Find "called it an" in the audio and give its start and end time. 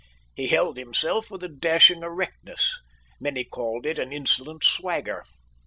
3.43-4.11